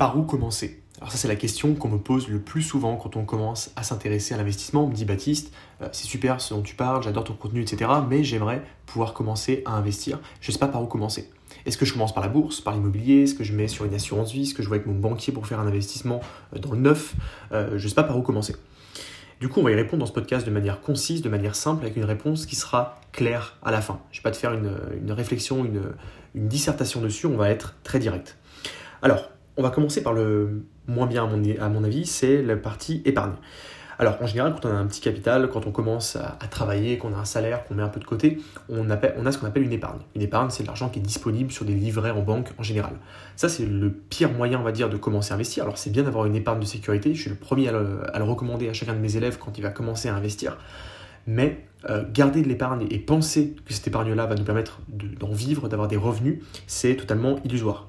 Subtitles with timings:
[0.00, 3.16] par où commencer Alors ça c'est la question qu'on me pose le plus souvent quand
[3.16, 4.84] on commence à s'intéresser à l'investissement.
[4.84, 5.52] On me dit Baptiste,
[5.82, 7.90] euh, c'est super ce dont tu parles, j'adore ton contenu, etc.
[8.08, 10.18] Mais j'aimerais pouvoir commencer à investir.
[10.40, 11.28] Je ne sais pas par où commencer.
[11.66, 13.24] Est-ce que je commence par la bourse, par l'immobilier?
[13.24, 14.44] Est-ce que je mets sur une assurance vie?
[14.44, 16.22] Est-ce que je vois avec mon banquier pour faire un investissement
[16.56, 17.14] euh, dans le neuf?
[17.52, 18.56] Euh, Je ne sais pas par où commencer.
[19.38, 21.84] Du coup, on va y répondre dans ce podcast de manière concise, de manière simple,
[21.84, 24.00] avec une réponse qui sera claire à la fin.
[24.12, 25.92] Je ne vais pas te faire une, réflexion, une,
[26.34, 28.38] une dissertation dessus, on va être très direct.
[29.02, 33.34] Alors, on va commencer par le moins bien à mon, avis, c'est la partie épargne.
[33.98, 37.12] Alors en général, quand on a un petit capital, quand on commence à, travailler, qu'on
[37.12, 38.38] a un salaire, qu'on met un peu de côté,
[38.70, 39.98] on, a ce qu'on appelle une épargne.
[40.16, 42.94] Une épargne, c'est de l'argent qui est disponible sur des livrets en banque en général.
[43.36, 45.64] Ça, c'est le pire moyen, on va dire, de commencer à investir.
[45.64, 48.70] Alors c'est bien d'avoir une épargne de sécurité, je suis le premier à le, recommander
[48.70, 50.56] à chacun de mes élèves quand il va commencer à investir.
[51.26, 55.68] Mais euh, garder de l'épargne et penser que cette épargne-là va nous permettre d'en vivre,
[55.68, 57.88] d'avoir des revenus, c'est totalement illusoire.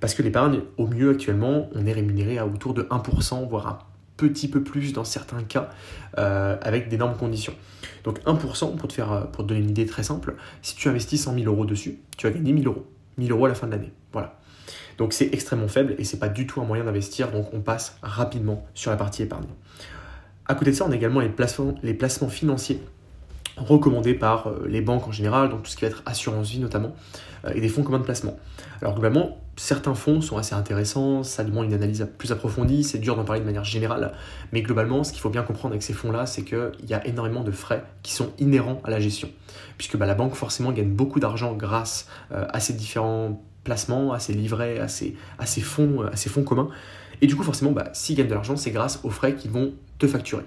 [0.00, 3.78] Parce que l'épargne, au mieux actuellement, on est rémunéré à autour de 1%, voire un
[4.16, 5.70] petit peu plus dans certains cas,
[6.18, 7.54] euh, avec d'énormes conditions.
[8.04, 11.22] Donc 1%, pour te, faire, pour te donner une idée très simple, si tu investis
[11.22, 12.86] 100 000 euros dessus, tu vas gagner 1000 euros.
[13.18, 13.92] 1000 euros à la fin de l'année.
[14.12, 14.38] Voilà.
[14.98, 17.98] Donc c'est extrêmement faible et c'est pas du tout un moyen d'investir, donc on passe
[18.02, 19.44] rapidement sur la partie épargne.
[20.48, 22.80] À côté de ça, on a également les placements, financiers
[23.56, 26.58] recommandés par euh, les banques en général, donc tout ce qui va être assurance vie
[26.58, 26.94] notamment,
[27.46, 28.36] euh, et des fonds communs de placement.
[28.82, 33.16] Alors globalement, certains fonds sont assez intéressants, ça demande une analyse plus approfondie, c'est dur
[33.16, 34.12] d'en parler de manière générale,
[34.52, 37.42] mais globalement, ce qu'il faut bien comprendre avec ces fonds-là, c'est qu'il y a énormément
[37.42, 39.30] de frais qui sont inhérents à la gestion,
[39.78, 44.18] puisque bah, la banque forcément gagne beaucoup d'argent grâce euh, à ces différents placements, à
[44.18, 46.68] ces livrets, à ces, à ces, fonds, à ces fonds communs.
[47.22, 49.72] Et du coup, forcément, bah, s'ils gagnent de l'argent, c'est grâce aux frais qu'ils vont
[49.98, 50.44] te facturer.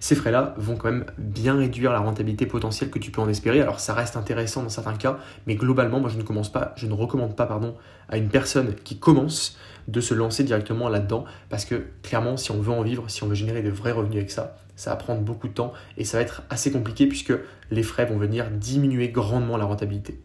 [0.00, 3.60] Ces frais-là vont quand même bien réduire la rentabilité potentielle que tu peux en espérer.
[3.60, 6.86] Alors ça reste intéressant dans certains cas, mais globalement, moi je ne commence pas, je
[6.86, 7.74] ne recommande pas pardon,
[8.08, 9.56] à une personne qui commence
[9.88, 13.28] de se lancer directement là-dedans parce que clairement, si on veut en vivre, si on
[13.28, 16.18] veut générer de vrais revenus avec ça, ça va prendre beaucoup de temps et ça
[16.18, 17.32] va être assez compliqué puisque
[17.70, 20.20] les frais vont venir diminuer grandement la rentabilité.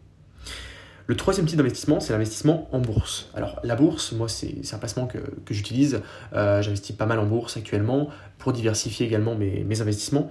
[1.10, 3.30] Le troisième type d'investissement, c'est l'investissement en bourse.
[3.34, 5.18] Alors la bourse, moi c'est un placement que,
[5.50, 6.02] j'utilise.
[6.34, 10.30] Euh, j'investis pas mal en bourse actuellement pour diversifier également mes, investissements.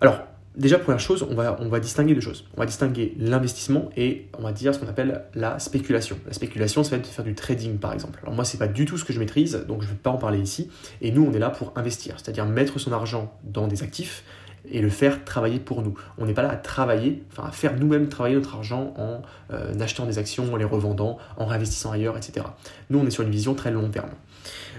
[0.00, 0.20] Alors
[0.56, 2.46] déjà première chose, on va, on va distinguer deux choses.
[2.56, 6.16] On va distinguer l'investissement et on va dire ce qu'on appelle la spéculation.
[6.26, 8.20] La spéculation, ça va être de faire du trading par exemple.
[8.22, 10.08] Alors moi c'est pas du tout ce que je maîtrise, donc je ne vais pas
[10.08, 10.70] en parler ici.
[11.02, 14.24] Et nous on est là pour investir, c'est-à-dire mettre son argent dans des actifs
[14.70, 15.94] et le faire travailler pour nous.
[16.18, 19.78] On n'est pas là à travailler, enfin à faire nous-mêmes travailler notre argent en euh,
[19.80, 22.46] achetant des actions, en les revendant, en réinvestissant ailleurs, etc.
[22.90, 24.10] Nous, on est sur une vision très long terme.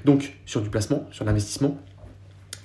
[0.04, 1.78] Donc, sur du placement, sur l'investissement,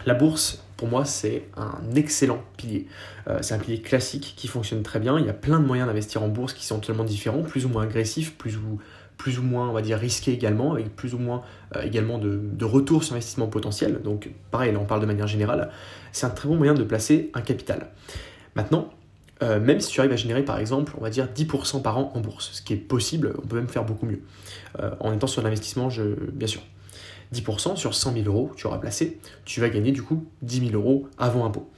[0.07, 2.87] la bourse, pour moi, c'est un excellent pilier.
[3.29, 5.19] Euh, c'est un pilier classique qui fonctionne très bien.
[5.19, 7.69] Il y a plein de moyens d'investir en bourse qui sont totalement différents, plus ou
[7.69, 8.79] moins agressifs, plus ou
[9.21, 11.43] plus ou moins, on va dire, risqué également, avec plus ou moins
[11.77, 14.01] euh, également de, retour sur investissement potentiel.
[14.03, 15.71] Donc, pareil, là, on parle de manière générale.
[16.11, 17.89] C'est un très bon moyen de placer un capital.
[18.55, 18.89] Maintenant,
[19.43, 22.13] euh, même si tu arrives à générer, par exemple, on va dire 10% par an
[22.15, 24.23] en bourse, ce qui est possible, on peut même faire beaucoup mieux.
[24.81, 25.89] Euh, en étant sur l'investissement,
[26.33, 26.63] bien sûr.
[27.35, 30.73] 10% sur 100 000 euros, tu auras placé, tu vas gagner du coup 10 000
[30.73, 31.69] euros avant impôt.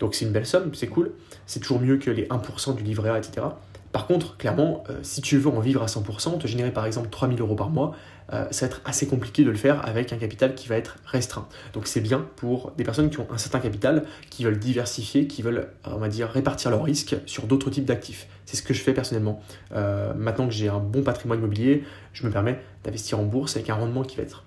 [0.00, 1.12] Donc c'est une belle somme, c'est cool,
[1.46, 3.46] c'est toujours mieux que les 1% du livret A, etc.
[3.94, 7.10] Par contre, clairement, euh, si tu veux en vivre à 100%, te générer par exemple
[7.10, 7.94] 3000 euros par mois,
[8.32, 10.96] euh, ça va être assez compliqué de le faire avec un capital qui va être
[11.06, 11.46] restreint.
[11.74, 15.42] Donc c'est bien pour des personnes qui ont un certain capital, qui veulent diversifier, qui
[15.42, 18.26] veulent, on va dire, répartir leurs risques sur d'autres types d'actifs.
[18.46, 19.40] C'est ce que je fais personnellement.
[19.76, 21.84] Euh, maintenant que j'ai un bon patrimoine immobilier,
[22.14, 24.42] je me permets d'investir en bourse avec un rendement qui va être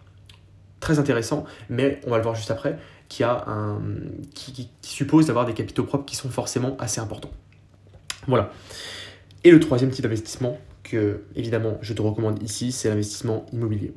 [0.81, 3.79] très intéressant, mais on va le voir juste après, qui, a un,
[4.35, 7.31] qui suppose d'avoir des capitaux propres qui sont forcément assez importants.
[8.27, 8.51] Voilà.
[9.43, 13.93] Et le troisième type d'investissement que, évidemment, je te recommande ici, c'est l'investissement immobilier.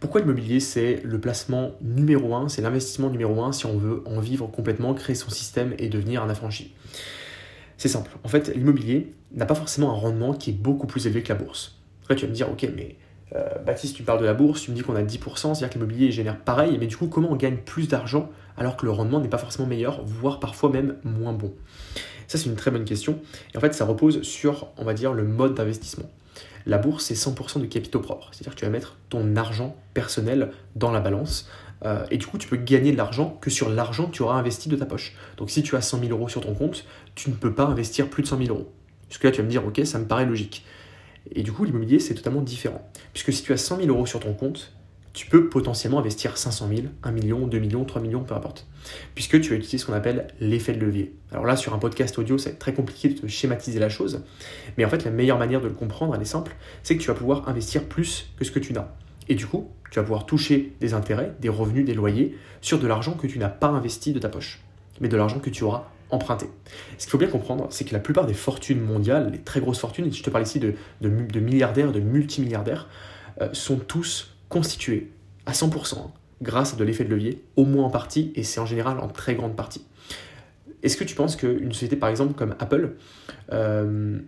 [0.00, 4.20] Pourquoi l'immobilier C'est le placement numéro un, c'est l'investissement numéro un si on veut en
[4.20, 6.74] vivre complètement, créer son système et devenir un affranchi?
[7.76, 8.10] C'est simple.
[8.22, 11.36] En fait, l'immobilier n'a pas forcément un rendement qui est beaucoup plus élevé que la
[11.36, 11.78] bourse.
[12.02, 12.96] Après, tu vas me dire, ok, mais
[13.34, 15.74] euh, Baptiste, tu parles de la bourse, tu me dis qu'on a 10%, c'est-à-dire que
[15.74, 19.20] l'immobilier génère pareil, mais du coup, comment on gagne plus d'argent alors que le rendement
[19.20, 21.52] n'est pas forcément meilleur, voire parfois même moins bon?
[22.32, 23.18] Ça, c'est une très bonne question.
[23.52, 26.08] Et en fait, ça repose sur, on va dire, le mode d'investissement.
[26.64, 28.30] La bourse, c'est 100% de capitaux propres.
[28.32, 31.46] C'est-à-dire que tu vas mettre ton argent personnel dans la balance.
[31.84, 34.36] Euh, et du coup, tu peux gagner de l'argent que sur l'argent que tu auras
[34.36, 35.14] investi de ta poche.
[35.36, 38.08] Donc, si tu as 100 000 euros sur ton compte, tu ne peux pas investir
[38.08, 38.72] plus de 100 000 euros.
[39.10, 40.64] Jusque là, tu vas me dire, ok, ça me paraît logique.
[41.32, 42.90] Et du coup, l'immobilier, c'est totalement différent.
[43.12, 44.72] Puisque si tu as 100 000 euros sur ton compte,
[45.12, 48.66] tu peux potentiellement investir 500 000, 1 million, 2 millions, 3 millions, peu importe.
[49.14, 51.14] Puisque tu vas utiliser ce qu'on appelle l'effet de levier.
[51.30, 54.24] Alors là, sur un podcast audio, c'est très compliqué de schématiser la chose.
[54.76, 57.08] Mais en fait, la meilleure manière de le comprendre, elle est simple, c'est que tu
[57.08, 58.88] vas pouvoir investir plus que ce que tu n'as.
[59.28, 62.86] Et du coup, Tu vas pouvoir toucher des intérêts, des revenus, des loyers sur de
[62.86, 64.62] l'argent que tu n'as pas investi de ta poche,
[65.02, 66.46] mais de l'argent que tu auras emprunté.
[66.96, 69.80] Ce qu'il faut bien comprendre, c'est que la plupart des fortunes mondiales, les très grosses
[69.80, 72.88] fortunes, et je te parle ici de, de, milliardaires, de multimilliardaires,
[73.42, 75.10] euh, sont tous constitués
[75.46, 76.10] à 100% hein,
[76.42, 79.08] grâce à de l'effet de levier, au moins en partie, et c'est en général en
[79.08, 79.82] très grande partie.
[80.82, 82.96] Est-ce que tu penses qu'une société, par exemple, comme Apple,
[83.52, 84.18] euh,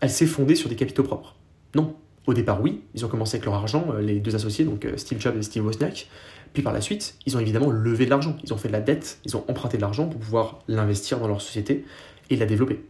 [0.00, 1.36] elle s'est fondée sur des capitaux propres?
[1.76, 1.94] Non.
[2.26, 4.96] Au départ, oui, ils ont commencé avec leur argent, euh, les deux associés, donc euh,
[4.96, 6.08] Steve Jobs et Steve Wozniak.
[6.52, 8.80] Puis par la suite, ils ont évidemment levé de l'argent, ils ont fait de la
[8.80, 11.84] dette, ils ont emprunté de l'argent pour pouvoir l'investir dans leur société
[12.30, 12.84] et la développer.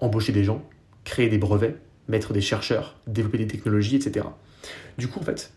[0.00, 0.64] Embaucher des gens,
[1.04, 1.76] créer des brevets,
[2.08, 4.26] mettre des chercheurs, développer des technologies, etc.
[4.96, 5.52] Du coup, en fait,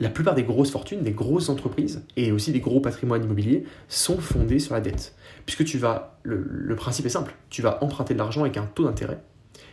[0.00, 4.18] la plupart des grosses fortunes, des grosses entreprises et aussi des gros patrimoines immobiliers sont
[4.18, 5.14] fondés sur la dette.
[5.46, 8.84] Puisque tu vas, le, principe est simple, tu vas emprunter de l'argent avec un taux
[8.84, 9.20] d'intérêt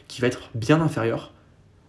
[0.08, 1.34] qui va être bien inférieur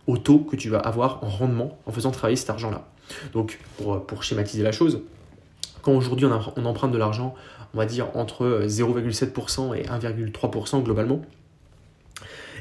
[0.06, 2.88] au taux que tu vas avoir en rendement en faisant travailler cet argent-là.
[3.32, 5.02] Donc, pour, schématiser la chose,
[5.82, 7.34] quand aujourd'hui on, on emprunte de l'argent,
[7.75, 11.23] on va dire entre 0,7% et 1,3% globalement,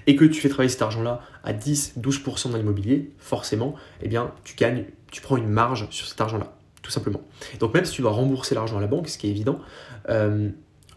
[0.07, 4.55] et que tu fais travailler cet argent-là à 10-12% dans l'immobilier, forcément, eh bien, tu
[4.55, 7.21] gagnes, tu prends une marge sur cet argent-là, tout simplement.
[7.59, 9.59] Donc même si tu dois rembourser l'argent à la banque, ce qui est évident,
[10.09, 10.49] euh,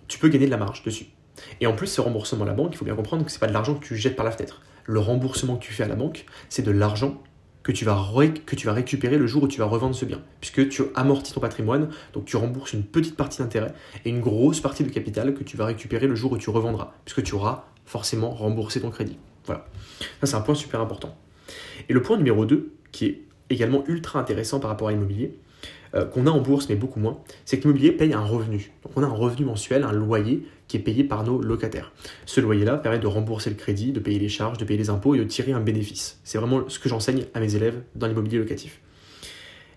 [0.08, 1.06] tu peux gagner de la marge dessus.
[1.60, 3.40] Et en plus, ce remboursement à la banque, il faut bien comprendre que ce n'est
[3.40, 4.62] pas de l'argent que tu jettes par la fenêtre.
[4.84, 7.20] Le remboursement que tu fais à la banque, c'est de l'argent
[7.62, 7.98] que tu, vas
[8.44, 10.20] que tu vas récupérer le jour où tu vas revendre ce bien.
[10.40, 13.72] Puisque tu amortis ton patrimoine, donc tu rembourses une petite partie d'intérêt
[14.04, 16.92] et une grosse partie de capital que tu vas récupérer le jour où tu revendras.
[17.06, 19.19] Puisque tu auras forcément rembourser ton crédit.
[19.46, 19.66] Voilà.
[20.20, 21.16] Ça, c'est un point super important.
[21.88, 25.38] Et le point numéro 2, qui est également ultra intéressant par rapport à l'immobilier,
[25.94, 28.72] euh, qu'on a en bourse mais beaucoup moins, c'est que l'immobilier paye un revenu.
[28.82, 31.92] Donc on a un revenu mensuel, un loyer qui est payé par nos locataires.
[32.26, 35.14] Ce loyer-là permet de rembourser le crédit, de payer les charges, de payer les impôts
[35.14, 36.19] et de tirer un bénéfice.
[36.25, 38.80] C'est vraiment ce que j'enseigne à mes élèves dans l'immobilier locatif.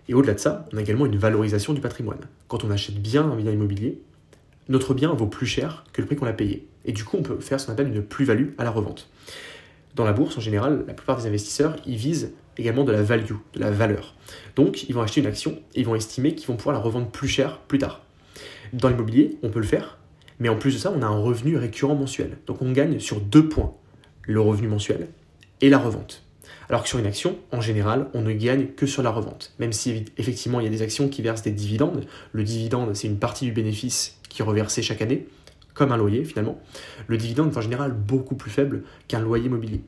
[0.08, 2.20] Et au-delà de ça, on a également une valorisation du patrimoine.
[2.48, 4.00] Quand on achète bien un bien immobilier,
[4.68, 6.66] notre bien vaut plus cher que le prix qu'on l'a payé.
[6.84, 9.08] Et du coup, on peut faire ce qu'on appelle une plus-value à la revente.
[9.94, 13.34] Dans la bourse, en général, la plupart des investisseurs, ils visent également de la value,
[13.54, 14.14] de la valeur.
[14.56, 17.08] Donc, ils vont acheter une action et ils vont estimer qu'ils vont pouvoir la revendre
[17.08, 18.02] plus cher plus tard.
[18.72, 19.98] Dans l'immobilier, on peut le faire,
[20.38, 22.38] mais en plus de ça, on a un revenu récurrent mensuel.
[22.46, 23.74] Donc, on gagne sur deux points,
[24.22, 25.08] le revenu mensuel
[25.60, 26.22] et la revente.
[26.68, 29.54] Alors que sur une action, en général, on ne gagne que sur la revente.
[29.58, 32.04] Même si effectivement il y a des actions qui versent des dividendes.
[32.32, 35.26] Le dividende, c'est une partie du bénéfice qui est reversé chaque année,
[35.74, 36.58] comme un loyer finalement.
[37.06, 39.82] Le dividende est en général beaucoup plus faible qu'un loyer immobilier.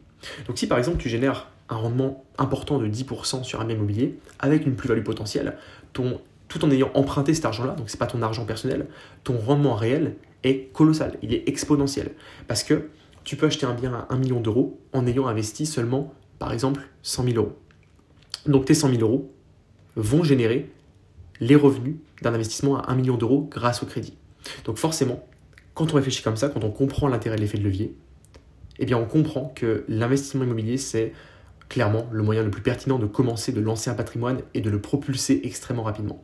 [0.47, 4.19] Donc si par exemple tu génères un rendement important de 10% sur un bien immobilier,
[4.39, 5.57] avec une plus-value potentielle,
[5.93, 8.89] ton, tout en ayant emprunté cet argent-là, donc c'est pas ton argent personnel,
[9.25, 12.13] ton rendement réel est colossal, il est exponentiel.
[12.49, 12.89] Parce que
[13.25, 16.89] tu peux acheter un bien à 1 million d'euros en ayant investi seulement par exemple
[17.03, 17.57] 100 000 euros.
[18.47, 19.33] Donc tes 100 000 euros
[19.97, 20.71] vont générer
[21.41, 24.17] les revenus d'un investissement à 1 million d'euros grâce au crédit.
[24.65, 25.27] Donc forcément,
[25.75, 27.95] quand on réfléchit comme ça, quand on comprend l'intérêt de l'effet de levier,
[28.79, 31.13] eh bien on comprend que l'investissement immobilier, c'est
[31.69, 34.81] clairement le moyen le plus pertinent de commencer, de lancer un patrimoine et de le
[34.81, 36.23] propulser extrêmement rapidement.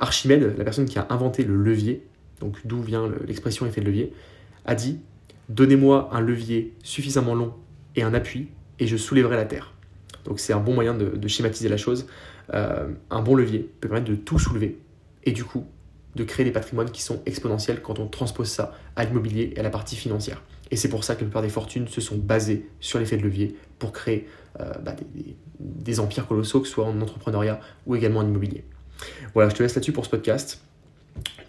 [0.00, 2.06] Archimède, la personne qui a inventé le levier,
[2.40, 4.12] donc d'où vient l'expression effet de levier,
[4.64, 4.98] a dit
[5.50, 7.52] Donnez-moi un levier suffisamment long
[7.96, 8.48] et un appui
[8.78, 9.74] et je soulèverai la terre.
[10.24, 12.06] Donc c'est un bon moyen de, schématiser la chose.
[12.54, 14.78] Euh, un bon levier peut permettre de tout soulever
[15.24, 15.66] et du coup
[16.14, 19.62] de créer des patrimoines qui sont exponentiels quand on transpose ça à l'immobilier et à
[19.62, 20.42] la partie financière.
[20.70, 23.22] Et c'est pour ça que la plupart des fortunes se sont basées sur l'effet de
[23.22, 24.26] levier pour créer
[24.60, 24.94] euh, bah,
[25.60, 28.64] des, empires colossaux, que ce soit en entrepreneuriat ou également en immobilier.
[29.34, 30.62] Voilà, je te laisse là-dessus pour ce podcast.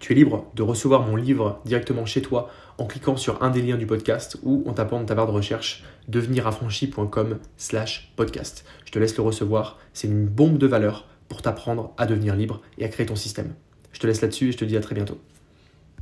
[0.00, 3.62] Tu es libre de recevoir mon livre directement chez toi en cliquant sur un des
[3.62, 8.64] liens du podcast ou en tapant dans ta barre de recherche deveniraffranchi.com slash podcast.
[8.84, 12.60] Je te laisse le recevoir, c'est une bombe de valeur pour t'apprendre à devenir libre
[12.78, 13.54] et à créer ton système.
[13.96, 15.18] Je te laisse là-dessus et je te dis à très bientôt.